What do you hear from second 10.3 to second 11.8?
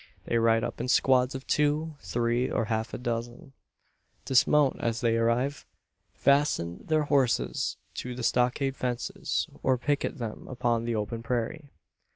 upon the open prairie.